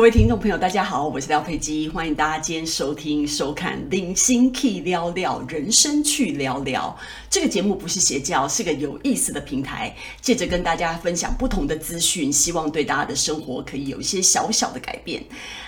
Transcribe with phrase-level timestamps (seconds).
[0.00, 6.96] 各位听众朋友，大家好，我是廖佩基，欢迎大家今天收听、收看《零星 Key 聊聊人生去聊聊》
[7.28, 15.22] 这个节目，不是邪教，是个有意思的平台，借着跟大家分享不同的资讯，希望对大家的生活可以有一些小小的改变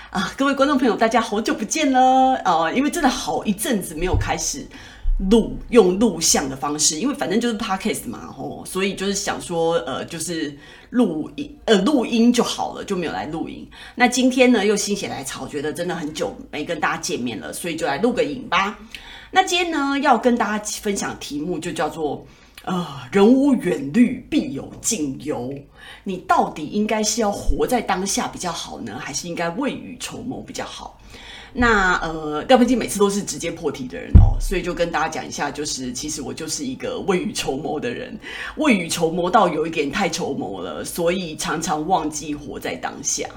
[0.08, 0.32] 啊！
[0.34, 2.72] 各位观众朋友，大家好久不见了啊！
[2.72, 4.66] 因为真的好一阵子没有开始。
[5.30, 10.56] 录用录像的方式，因为反正就是 podcast 嘛，吼，所以就是想说，呃，就是
[10.90, 13.68] 录音，呃，录音就好了，就没有来录音。
[13.94, 18.78] 那今天呢，又心血来潮，觉得真的很久没跟大家见面了，所以就来录个影吧。
[19.30, 22.26] 那今天呢，要跟大家分享题目就叫做，
[22.64, 25.54] 呃，人无远虑，必有近忧。
[26.04, 30.98] 你到底应该是要活在当下比较好呢，还是应该未雨绸缪比较好？
[31.54, 38.18] 那呃，廖佩基每次都是直接破题的人哦，所以就跟大家讲一下，就是其实我就是一个未雨绸缪的人，
[38.56, 43.28] 未雨绸缪到有一点太绸缪了，所以常常忘记活在当下，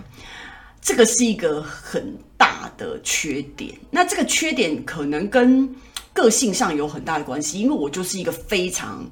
[0.81, 3.73] 这个是一个很大的缺点。
[3.91, 5.69] 那这个缺点可能跟
[6.13, 9.05] 个性上有很大的关系，因为我就是一个非常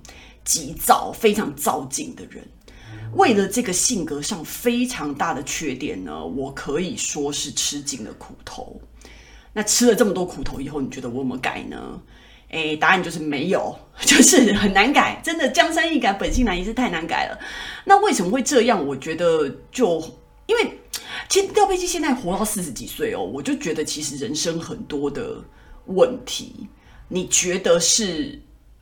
[0.45, 2.41] 急躁、非常躁进的人。
[3.15, 8.81] 为了这个性格上非常大的缺点呢，我可以说是吃尽了苦头。
[9.53, 12.01] 那吃了这么多苦头以后，你觉得我有没有改呢？
[12.49, 15.19] 诶，答案就是没有， 就是很难改。
[15.23, 17.39] 真的，江山易改，本性难移，是太难改了。
[17.85, 18.85] 那为什么会这样？
[18.85, 19.99] 我觉得就
[20.45, 20.79] 因为，
[21.29, 25.35] 其实廖佩基现在活到四十几岁哦，我就觉得其实人生很多的
[25.85, 26.67] 问题，
[27.07, 28.39] 你觉得是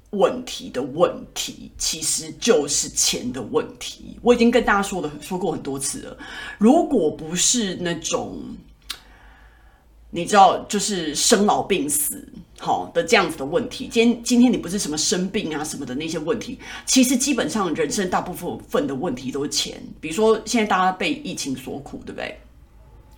[0.10, 4.18] 问题的问题，其实就是钱的问题。
[4.22, 6.18] 我已经跟大家说了，说过很多次了。
[6.58, 8.42] 如果不是那种。
[10.14, 12.28] 你知道，就是生老病死，
[12.60, 13.88] 好的这样子的问题。
[13.90, 19.82] 今天，今天你不是什么生病啊什么的那些问题，其实基本上人生大部分的问题都是钱。
[20.02, 22.38] 比如说，现在大家被疫情所苦，对不对？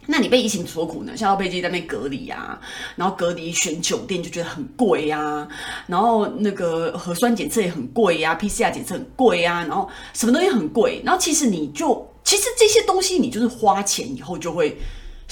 [0.06, 1.18] 那你被疫情所苦呢？
[1.18, 2.62] 像要被自己在那边隔离啊，
[2.95, 5.47] 然后隔离选酒店就觉得很贵呀，
[5.88, 14.78] 然后那个核酸检测也很贵呀，PCR 检测很贵呀，然后什么东西很贵，然后其实你就其实这些东西你就是花钱以后就会。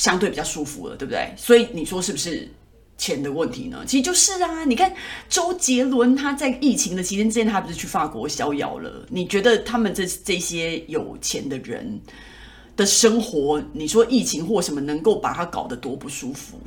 [0.01, 1.31] 相对比较舒服了，对不对？
[1.37, 2.49] 所以你说是不是
[2.97, 3.83] 钱的问题呢？
[3.85, 4.91] 其实就是啊，你看
[5.29, 9.05] 周杰伦他在疫情的期间之间，他不是去法国逍遥了？
[9.09, 12.01] 你觉得他们这这些有钱的人
[12.75, 16.59] 的生活，你说疫情或什么能够把他搞得多不舒服？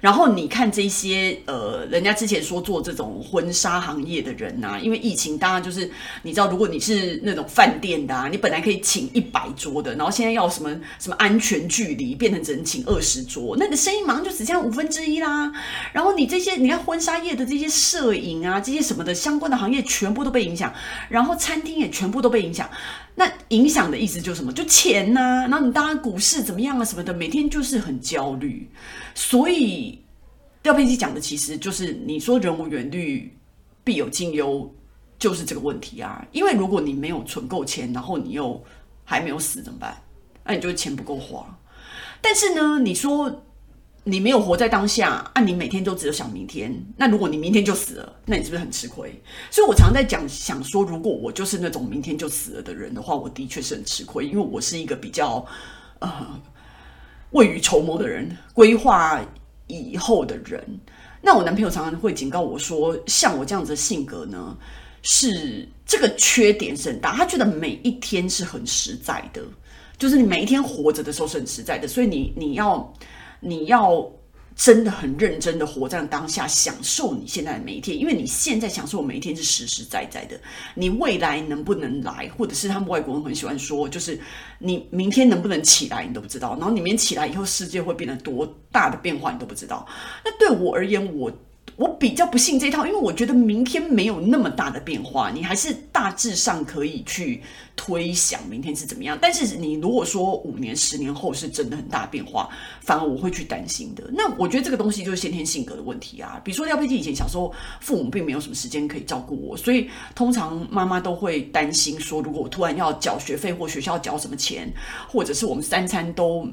[0.00, 5.90] 然后你看这些呃，人家之前说做这种婚纱行业的人呐、啊，因为疫情，当然就是
[6.22, 15.52] 你知道，如果你是那种饭店的，啊，你本来可以请一百桌的，然后现在要什么什么安全距离，变成只能请二十桌，那个生意马上就只剩下五分之一啦。
[15.92, 20.72] 然后你这些，你看婚纱业的这些摄影啊，这些什么的相关的行业全部都被影响，
[21.08, 22.68] 然后餐厅也全部都被影响。
[23.14, 24.52] 那影响的意思就是什么？
[24.52, 28.70] 就钱呐、然后你当然股市怎么样啊什么的，每天就是很焦虑。
[29.14, 30.02] 所以
[30.62, 33.36] 廖佩基讲的其实就是你说人无远虑，
[33.84, 34.72] 必有近忧，
[35.18, 36.26] 就是这个问题啊。
[36.32, 38.62] 因为如果你没有存够钱，然后你又
[39.04, 39.96] 还没有死怎么办？
[40.44, 41.58] 那你就钱不够花。
[42.20, 43.44] 但是呢，你说。
[44.02, 46.74] 你没有活在当下，啊，你每天都只有想明天。
[46.96, 49.14] 那如果你明天就死了，那你是不是很吃亏？
[49.50, 55.44] 所以我常在讲，想说，如果我就是那种明天就死了的人的话，我的确是很吃亏，因为我是一个比较
[55.98, 56.10] 呃
[57.32, 59.20] 未雨绸缪的人，规划
[59.66, 60.64] 以后的人。
[61.20, 64.56] 那我男朋友常常会警告我说，像我这样子的性格呢，
[65.02, 67.14] 是这个缺点是很大。
[67.14, 69.42] 他觉得每一天是很实在的，
[69.98, 72.90] 就是你每一天活着的时候是很实在的，所以你你要。
[73.40, 74.06] 你要
[74.54, 80.38] 真的很认真的活在当下，享受你现在的每一天，因为你现在享受每一天是实实在在的。
[80.74, 84.20] 你未来能不能来，或者是他们外国人很喜欢说，就是
[84.58, 86.50] 你明天能不能起来，你都不知道。
[86.56, 89.86] 然后你明天起来以后，世界会变得多大的变化，你都不知道。
[90.24, 91.32] 那对我而言，我。
[91.76, 97.42] 我比较不信这套，因为我觉得明天没有那么大的变化，你还是大致上可以去
[97.74, 99.18] 推想明天是怎么样。
[99.20, 102.48] 但是你如果说五年、十年后是真的很大变化，
[102.80, 104.04] 反而我会去担心的。
[104.12, 106.40] 那我觉得这个东西就是先天性格的问题啊。
[106.44, 114.70] 比如说廖佩基以前小时候，父母并没有什么时间可以照顾我，所以通常妈妈都会担心说，如果我突然要缴学费或学校缴什么钱，
[115.08, 116.46] 或者是我们三餐都。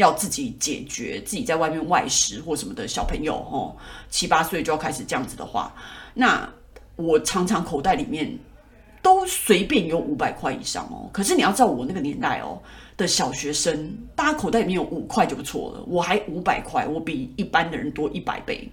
[0.00, 3.76] 要自己解决，自己在外面外食或什么的小朋友，哦，
[4.10, 5.72] 七八岁就要开始这样子的话，
[6.14, 6.48] 那
[6.96, 8.36] 我常常口袋里面
[9.00, 11.08] 都随便有五百块以上哦。
[11.12, 12.60] 可是你要知道，我那个年代哦
[12.96, 18.68] 的小学生，大家口袋里面有五块就不错了，我还五百块，我比一般的人多一百倍。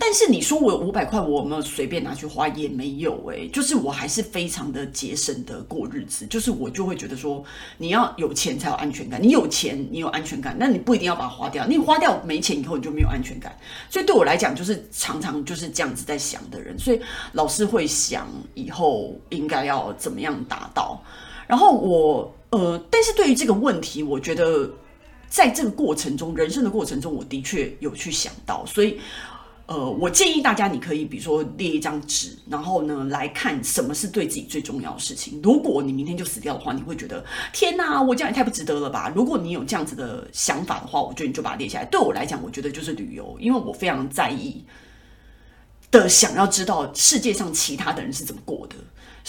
[0.00, 2.46] 但是你说我有五百块，我有没有随便拿去花？
[2.48, 6.24] 也没有诶、就是我还是非常的节省的过日子。
[6.26, 7.44] 就是我就会觉得说，
[7.76, 13.54] 你要有钱才有安全感，你有钱你有安全感，那你不一定要把它花掉，你花掉没钱以后你就没有安全感。
[13.90, 17.00] 所以对我来讲，就是常常就是这样子在想的人，所以
[17.32, 21.02] 老是会想以后应该要怎么样达到。
[21.46, 24.70] 然后我呃，但是对于这个问题，我觉得。
[25.30, 28.98] 在这个过程中，人生的过程中，我的确有去想到，所以，
[29.68, 35.38] 呃，我建议大家，你可以比如说列一张纸，然后呢来看什么是对自己最重要的事情。
[35.42, 37.22] 如果你明天就死掉的话，你会觉得
[37.52, 39.12] 天哪，我这样也太不值得了吧？
[39.14, 41.84] 如果你有这样子的想法的话，我觉得你就把它列下来。
[41.84, 44.64] 对我来讲，我觉得就是旅游，因为我非常在意
[45.90, 48.76] 的，想要知道世界上其他的人是怎么过的。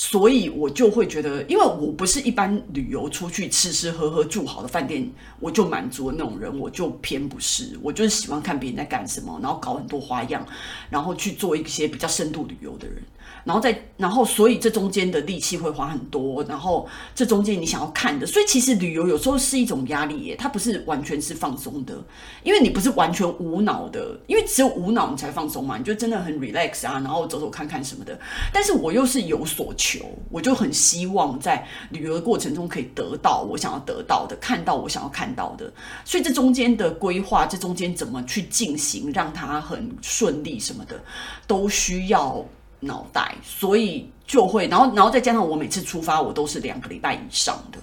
[0.01, 5.05] 所以我就会觉得，因为我不是一般旅游出去吃吃喝喝住好的饭店
[5.41, 10.47] 我就满足的那种人，我就偏不是，我就是喜欢看别人在干什么，然后搞很多花样，
[10.89, 13.03] 然后去做一些比较深度旅游的人。
[13.43, 21.97] 然后再，然后所以这中间的力气会花很多，然后这中间你想要看的，所以其实旅游有时候是一种压力耶，它不是完全是放松的，
[22.43, 28.19] 因为你不是完全无脑的，因为只有无脑你才放松嘛，你就真的很 relax 啊，然后走走看看什么的。
[28.53, 35.71] 但是我又是有所求，我就很希望在旅游的过程中可以得到我想要得到的，看到我想要看到的，
[36.03, 41.01] 所以这中间的规划，这中间怎么去进行，让它很顺利什么的，
[41.47, 42.45] 都需要。
[42.79, 47.79] 脑袋，所以就会，然后，然后再加上我每次出发，我都是两个礼拜以上的，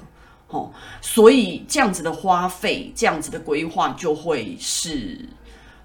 [0.48, 0.70] 哦，
[1.00, 5.28] 所以这样子的花费，这样子的规划就会是，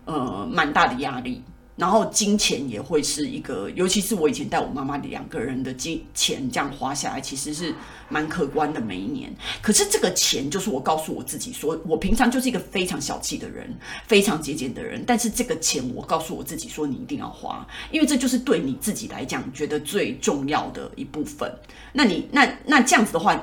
[0.06, 1.44] 呃，蛮大的压力。
[1.78, 7.74] 然后金钱也会是一个，尤其是我以前带我妈妈两个人的金钱这样花下来，其实是
[8.10, 9.34] 蛮可观的每一年。
[9.62, 13.74] 可是这个钱就是我告诉我自己说，我平常就是一个非常小气的人，
[14.08, 15.04] 非常节俭的人。
[15.08, 21.52] 但是这个钱我告诉我自己说，你一定要花，因为这就是对你自己来讲觉得最重要的一部分。
[21.94, 23.42] 那你那那这样子的话。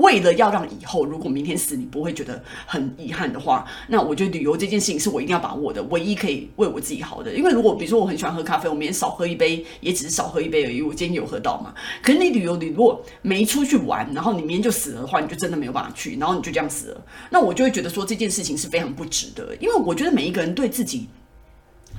[0.00, 7.32] 为了要让以后，如果明天死你不会觉得很遗憾的话，那我觉得旅游这件事情是我一定要把握的，唯一可以为我自己好的。
[7.32, 10.82] 因为如果比如说我很喜欢喝咖啡，我明天少喝一杯，也只是少喝一杯而已。
[10.82, 11.74] 我今天有喝到嘛？
[12.02, 17.04] 可是你旅游，你如果没出去玩，然后你明天就死了的话，你就真的没有办法去，然后你就这样死了。
[17.30, 21.08] 那我就会觉得说这件事情是非常不值得，因为我觉得每一个人对自己。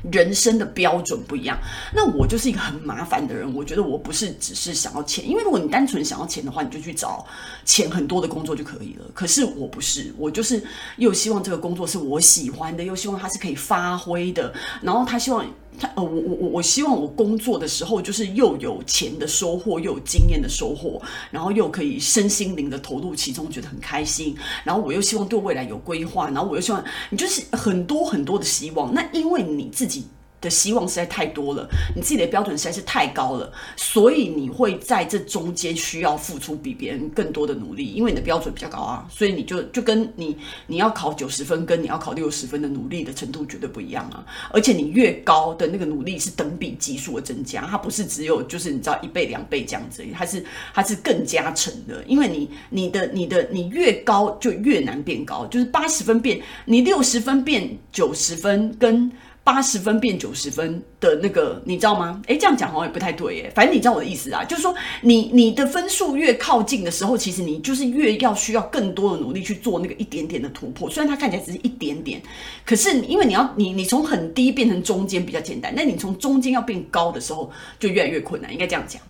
[0.09, 1.57] 人生的标准不一样，
[1.93, 3.53] 那我就是一个很麻烦的人。
[3.53, 7.25] 我觉得我不是只是想要钱，因为如果你单纯想要钱的话，你就去找
[7.65, 9.05] 钱很多的工作就可以了。
[9.13, 10.63] 可是我不是，我就是
[10.97, 15.45] 又希望这个工作是我喜欢的，又希望它是可以发挥的，然后他希望。
[15.79, 21.01] 他呃，我我我我希望我工作的时候就是又有钱的收获，又有经验的收获，
[21.31, 24.35] 然后又可以身心灵的投入其中，觉得很开心。
[24.63, 28.93] 然后我又希望对未来有规划，然后我又希望你就是很多很多的希望。
[28.93, 30.05] 那因为你自己。
[30.41, 40.35] 的希望实在太多了，你自己的标准实在是太高了，所以你会在这中间需要付出比别人更多的努力，因为你的标准比较高啊，所以你就就跟你
[40.65, 59.11] 你要考九十分，跟你要考六十分的努力的程度绝对不一样啊，而且你越高的那个努力是等比级数的增加，它不是只有就是你知道一倍两倍这样子，它是它是更加成的，因为你你的你的你越高就越难变高，就是八十分变你六十分变九十分跟。
[59.43, 62.21] 八十分变九十分的那个，你知道吗？
[62.27, 63.51] 诶，这样讲好像也不太对耶。
[63.55, 70.87] 反正你知道我的意思啊，就是说你你的分数越靠近的时候，其实你就是越要需要更多的努力去做那个一点点的突破。
[70.87, 72.21] 虽然它看起来只是一点点，
[72.63, 79.01] 可是因为你要你你从很低变成中间比较简单，那你从中间要变高的时候就越来越困难，应该这样讲。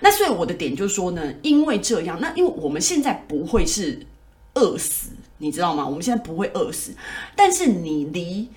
[0.00, 4.04] 那所以我的点就是说呢，因为这样，那因为我们现在不会是
[4.54, 5.86] 饿死，你知道吗？
[5.86, 6.90] 我们现在不会饿死，
[7.36, 8.48] 但是你离。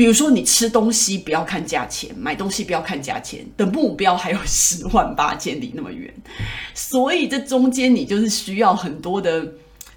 [0.00, 6.10] 比如说，你吃东西不要看价钱，买东西不要看价钱的目标还有十万八千里那么远，
[6.72, 9.46] 所以这中间你就是需要很多的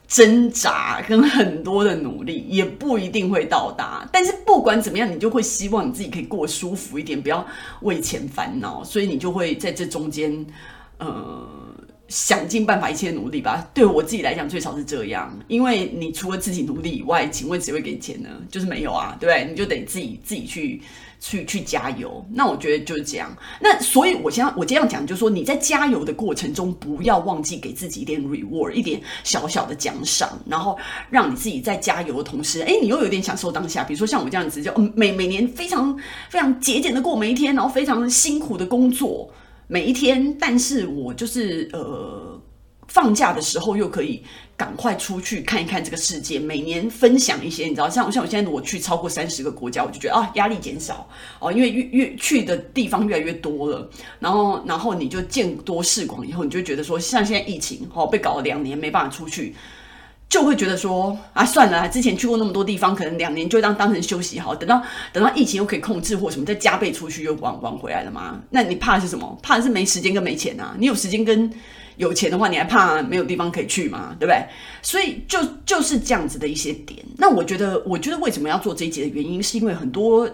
[0.05, 4.05] 挣扎跟很多的努力，也不一定会到达。
[4.11, 7.47] 但是不管怎么样，你就会希望你自己可以过舒服一点，不要
[7.83, 10.45] 为钱烦恼，所以你就会在这中间，
[10.97, 11.47] 呃。
[12.09, 13.67] 想尽办法，一切努力吧。
[13.73, 15.35] 对我自己来讲，最少是这样。
[15.47, 18.29] 因为你除了自己努力以外，请问谁会给你钱呢？
[18.51, 19.49] 就是没有啊，对不对？
[19.49, 20.81] 你就得自己自己去
[21.19, 22.23] 去去加油。
[22.29, 23.35] 那我觉得就是这样。
[23.59, 30.77] 那所以我现在我这样讲，就是说你在加油的过程中，不要忘记给自己一点 reward，一点小小的奖赏，然后
[31.09, 33.83] 让你自己在加油的同时，哎，你又有点享受当下。
[33.83, 35.97] 比如说像我这样子，就每每年非常
[36.29, 39.31] 非常节俭的过每一天，然后非常辛苦的工作。
[39.73, 42.39] 每一天，但是我就是呃，
[42.89, 44.21] 放假的时候又可以
[44.55, 53.89] 赶快出去看一看这个世界，每年分享一些，你知道，像像我现在我去超过三十个国家，我就觉得啊，压力减少哦，因为越越去的地方越来越多了，
[54.19, 59.55] 然后然后你就见多识广以后，你就觉得说，像现在疫情哦，被搞了两年没办法出去。
[60.33, 68.41] 就会觉得说啊，算了，之前去过那么多地方，可能两年就当当成休息好，等到等到疫情又可以控制或什么，再加倍出去又玩玩回来了吗？
[68.49, 69.37] 那你怕的是什么？
[69.43, 70.75] 怕的是没时间跟没钱啊！
[70.79, 71.53] 你有时间跟
[71.97, 74.15] 有钱的话，你还怕没有地方可以去吗？
[74.19, 74.43] 对不对？
[74.81, 75.37] 所以就
[75.67, 76.99] 就是这样子的一些点。
[77.19, 80.27] 那我觉得，我觉得为什么要做这一集的原因，是因为很多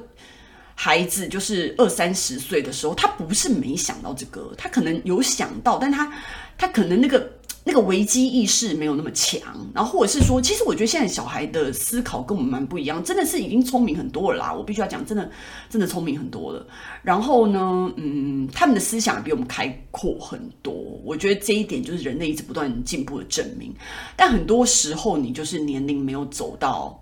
[0.75, 6.09] 孩子就是二三十岁的时候，他不是没想到这个，他可能有想到，但他
[6.57, 7.31] 他可能那个。
[7.69, 9.39] 那个危机意识没有那么强，
[9.75, 14.51] 然后或者是说，其实我觉得现在小孩的思考跟我们蛮不一样，真的是已经聪明很多了啦。
[14.51, 15.29] 我必须要讲，真的
[15.69, 16.65] 真的聪明很多了。
[17.03, 20.73] 然后呢，嗯，他们的思想比我们开阔很多。
[21.05, 23.71] 我觉得这一点就是人类一直不断进步的证明。
[24.15, 26.99] 但很多时候，你就是年龄没有走到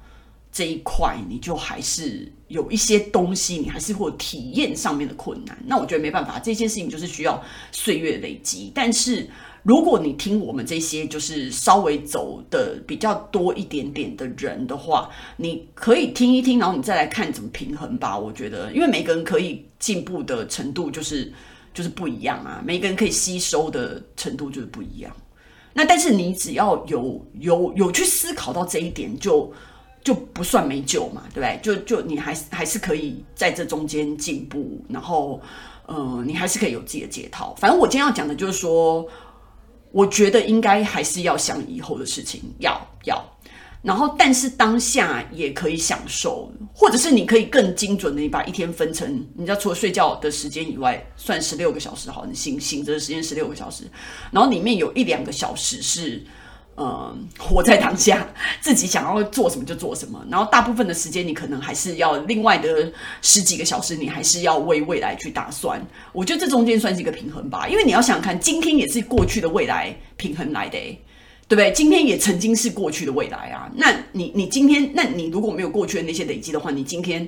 [0.51, 5.57] 这一块，你就还是有一些东西，你还是会有体验上面的困难。
[5.65, 8.69] 那我觉得没办法，这件事情就是需要岁月累积。
[8.75, 9.29] 但是。
[9.67, 18.17] 如果你听我们这些就是稍微走的比较多一点点的人的话，你可以听一听，然后你再来看怎么平衡吧。
[18.17, 21.33] 我觉得，因为每个人可以进步的程度就是
[21.73, 25.13] 就是不一样啊，每个人可以吸收的程度就是不一样。
[25.73, 29.51] 那但是你只要有有有去思考到这一点，就
[30.01, 31.59] 就不算没救嘛，对不对？
[31.61, 35.41] 就就你还还是可以在这中间进步，然后
[35.87, 37.53] 呃，你还是可以有自己的解套。
[37.59, 39.05] 反正我今天要讲的就是说。
[39.97, 43.19] 我觉得应该还是要想以后的事情，要要，
[43.81, 53.85] 然后但是当下也可以享受，或者是你可以更精准的，你把一天分成，你知道除了睡觉的时间以外，算十六个小时好，你醒醒着的时间十六个小时，
[54.31, 56.23] 然后里面有一两个小时是。
[56.79, 58.27] 嗯，活在当下，
[58.61, 60.23] 自己想要做什么就做什么。
[60.29, 62.91] 然后大部分的时间，你可能还是要另外的
[63.23, 65.83] 十几个小时，你还是要为未来去打算。
[66.13, 70.77] 我觉得这中间算是一个平衡吧，因为你要想想看，今天也是过去的未来平衡来的，
[71.47, 71.71] 对不对？
[71.71, 73.71] 今天也曾经是过去的未来啊。
[73.75, 77.27] 那你你今天，那你如果没有过去的那些累积的话，你今天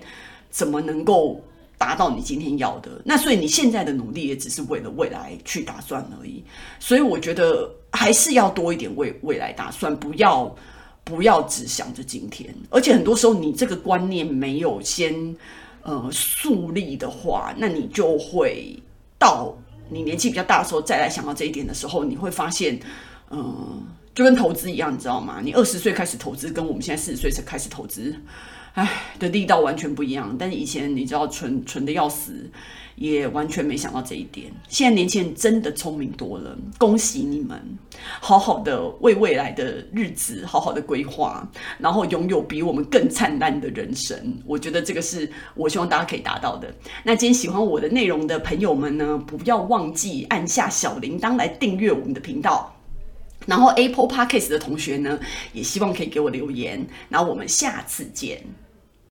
[0.51, 1.44] 怎么能够？
[1.79, 6.44] 达到你今天要的，那所以你现在的努力也只是为了未来去打算而已。
[6.77, 10.55] 所以我觉得还是要多一点未未来打算，不要
[11.03, 12.53] 不要只想着今天。
[12.69, 15.36] 而且很多时候你这个观念没有先
[15.81, 18.77] 呃树立的话，那你就会
[19.17, 19.58] 到
[19.89, 22.79] 你年纪比较大的时候再来想到这一点的时候，你会发现，
[23.31, 25.39] 嗯、就跟投资一样，你知道吗？
[25.43, 28.15] 你二十岁开始投资，跟我们现在四十岁才开始投资。
[28.79, 30.33] 唉，的力道完全不一样。
[30.39, 32.50] 但是以前你知道蠢蠢的要死，
[32.95, 34.48] 也完全没想到这一点。
[34.69, 37.62] 现在年轻人真的聪明多了，恭喜你们！
[38.21, 41.45] 好好的为未来的日子好好的规划，
[41.77, 44.15] 然后拥有比我们更灿烂的人生。
[44.45, 46.74] 我觉得这个是我希望大家可以达到的。
[47.03, 52.74] 那今天喜欢我的内容的朋友们呢，不要忘记按下小铃铛来订阅我们的频道。
[53.45, 55.19] 然后 Apple Podcast 的同学呢，
[55.51, 56.86] 也希望可以给我留言。
[57.09, 58.41] 那我们下次见。